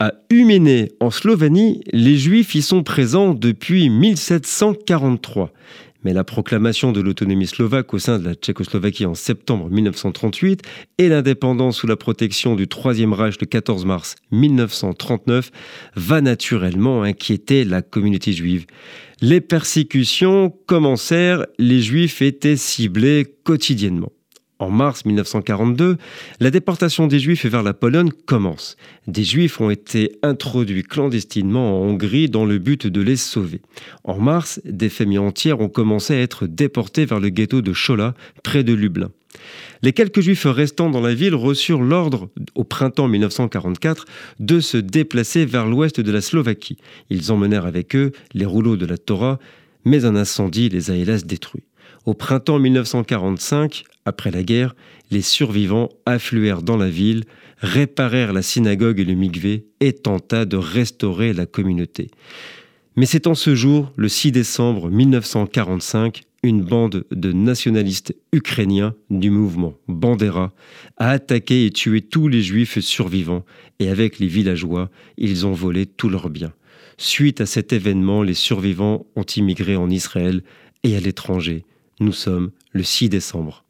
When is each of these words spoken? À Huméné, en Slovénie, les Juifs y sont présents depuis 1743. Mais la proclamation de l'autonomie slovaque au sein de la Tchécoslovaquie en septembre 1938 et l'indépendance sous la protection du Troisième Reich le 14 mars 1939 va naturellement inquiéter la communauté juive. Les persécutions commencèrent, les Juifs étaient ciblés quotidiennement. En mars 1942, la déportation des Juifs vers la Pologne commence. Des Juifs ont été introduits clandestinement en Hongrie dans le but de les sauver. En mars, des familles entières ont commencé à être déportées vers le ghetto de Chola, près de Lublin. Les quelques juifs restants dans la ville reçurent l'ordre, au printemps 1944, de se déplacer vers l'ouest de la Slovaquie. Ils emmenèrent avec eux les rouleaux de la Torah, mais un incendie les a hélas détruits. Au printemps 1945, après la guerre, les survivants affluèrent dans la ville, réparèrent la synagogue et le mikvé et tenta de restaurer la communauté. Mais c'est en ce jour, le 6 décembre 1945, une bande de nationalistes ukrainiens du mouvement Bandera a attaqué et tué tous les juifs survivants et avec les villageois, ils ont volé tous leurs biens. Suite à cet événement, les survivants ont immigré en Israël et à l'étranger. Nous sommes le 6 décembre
À 0.00 0.12
Huméné, 0.30 0.92
en 1.00 1.10
Slovénie, 1.10 1.82
les 1.92 2.16
Juifs 2.16 2.54
y 2.54 2.62
sont 2.62 2.84
présents 2.84 3.34
depuis 3.34 3.90
1743. 3.90 5.52
Mais 6.04 6.12
la 6.12 6.22
proclamation 6.22 6.92
de 6.92 7.00
l'autonomie 7.00 7.48
slovaque 7.48 7.92
au 7.92 7.98
sein 7.98 8.20
de 8.20 8.24
la 8.24 8.34
Tchécoslovaquie 8.34 9.06
en 9.06 9.16
septembre 9.16 9.68
1938 9.68 10.62
et 10.98 11.08
l'indépendance 11.08 11.78
sous 11.78 11.88
la 11.88 11.96
protection 11.96 12.54
du 12.54 12.68
Troisième 12.68 13.12
Reich 13.12 13.40
le 13.40 13.46
14 13.46 13.84
mars 13.86 14.14
1939 14.30 15.50
va 15.96 16.20
naturellement 16.20 17.02
inquiéter 17.02 17.64
la 17.64 17.82
communauté 17.82 18.32
juive. 18.32 18.66
Les 19.20 19.40
persécutions 19.40 20.54
commencèrent, 20.66 21.44
les 21.58 21.82
Juifs 21.82 22.22
étaient 22.22 22.56
ciblés 22.56 23.26
quotidiennement. 23.42 24.12
En 24.60 24.70
mars 24.70 25.04
1942, 25.04 25.98
la 26.40 26.50
déportation 26.50 27.06
des 27.06 27.20
Juifs 27.20 27.46
vers 27.46 27.62
la 27.62 27.74
Pologne 27.74 28.10
commence. 28.26 28.76
Des 29.06 29.22
Juifs 29.22 29.60
ont 29.60 29.70
été 29.70 30.18
introduits 30.22 30.82
clandestinement 30.82 31.80
en 31.80 31.86
Hongrie 31.86 32.28
dans 32.28 32.44
le 32.44 32.58
but 32.58 32.88
de 32.88 33.00
les 33.00 33.14
sauver. 33.14 33.60
En 34.02 34.18
mars, 34.18 34.60
des 34.64 34.88
familles 34.88 35.18
entières 35.18 35.60
ont 35.60 35.68
commencé 35.68 36.14
à 36.14 36.20
être 36.20 36.48
déportées 36.48 37.06
vers 37.06 37.20
le 37.20 37.28
ghetto 37.28 37.62
de 37.62 37.72
Chola, 37.72 38.14
près 38.42 38.64
de 38.64 38.72
Lublin. 38.72 39.10
Les 39.82 39.92
quelques 39.92 40.20
juifs 40.20 40.46
restants 40.46 40.90
dans 40.90 41.00
la 41.00 41.14
ville 41.14 41.36
reçurent 41.36 41.82
l'ordre, 41.82 42.28
au 42.56 42.64
printemps 42.64 43.06
1944, 43.06 44.06
de 44.40 44.58
se 44.58 44.76
déplacer 44.76 45.46
vers 45.46 45.66
l'ouest 45.66 46.00
de 46.00 46.10
la 46.10 46.20
Slovaquie. 46.20 46.78
Ils 47.10 47.30
emmenèrent 47.30 47.66
avec 47.66 47.94
eux 47.94 48.10
les 48.34 48.46
rouleaux 48.46 48.76
de 48.76 48.86
la 48.86 48.98
Torah, 48.98 49.38
mais 49.84 50.04
un 50.04 50.16
incendie 50.16 50.68
les 50.68 50.90
a 50.90 50.96
hélas 50.96 51.24
détruits. 51.24 51.67
Au 52.08 52.14
printemps 52.14 52.58
1945, 52.58 53.84
après 54.06 54.30
la 54.30 54.42
guerre, 54.42 54.74
les 55.10 55.20
survivants 55.20 55.90
affluèrent 56.06 56.62
dans 56.62 56.78
la 56.78 56.88
ville, 56.88 57.24
réparèrent 57.58 58.32
la 58.32 58.40
synagogue 58.40 58.98
et 58.98 59.04
le 59.04 59.12
mikvé 59.12 59.66
et 59.80 59.92
tenta 59.92 60.46
de 60.46 60.56
restaurer 60.56 61.34
la 61.34 61.44
communauté. 61.44 62.10
Mais 62.96 63.04
c'est 63.04 63.26
en 63.26 63.34
ce 63.34 63.54
jour, 63.54 63.92
le 63.96 64.08
6 64.08 64.32
décembre 64.32 64.88
1945, 64.88 66.22
une 66.42 66.62
bande 66.62 67.04
de 67.10 67.30
nationalistes 67.32 68.16
ukrainiens 68.32 68.94
du 69.10 69.28
mouvement 69.28 69.74
Bandera 69.86 70.54
a 70.96 71.10
attaqué 71.10 71.66
et 71.66 71.70
tué 71.70 72.00
tous 72.00 72.26
les 72.26 72.40
juifs 72.40 72.78
survivants 72.78 73.44
et 73.80 73.90
avec 73.90 74.18
les 74.18 74.28
villageois, 74.28 74.88
ils 75.18 75.46
ont 75.46 75.52
volé 75.52 75.84
tous 75.84 76.08
leurs 76.08 76.30
biens. 76.30 76.54
Suite 76.96 77.42
à 77.42 77.46
cet 77.46 77.74
événement, 77.74 78.22
les 78.22 78.32
survivants 78.32 79.04
ont 79.14 79.26
immigré 79.36 79.76
en 79.76 79.90
Israël 79.90 80.42
et 80.84 80.96
à 80.96 81.00
l'étranger. 81.00 81.66
Nous 82.00 82.12
sommes 82.12 82.52
le 82.72 82.82
6 82.84 83.08
décembre 83.08 83.64